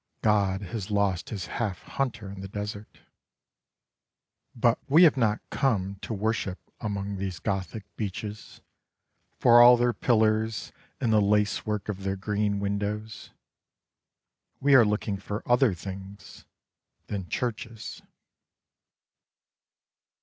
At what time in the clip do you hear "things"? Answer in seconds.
15.75-16.45